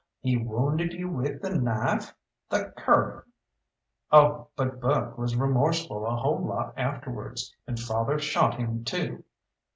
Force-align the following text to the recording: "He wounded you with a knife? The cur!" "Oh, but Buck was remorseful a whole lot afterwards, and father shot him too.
"He 0.19 0.35
wounded 0.35 0.93
you 0.93 1.07
with 1.11 1.43
a 1.45 1.51
knife? 1.53 2.15
The 2.49 2.73
cur!" 2.75 3.23
"Oh, 4.11 4.47
but 4.55 4.81
Buck 4.81 5.15
was 5.15 5.35
remorseful 5.35 6.07
a 6.07 6.15
whole 6.15 6.41
lot 6.43 6.73
afterwards, 6.75 7.55
and 7.67 7.79
father 7.79 8.17
shot 8.17 8.55
him 8.55 8.83
too. 8.83 9.23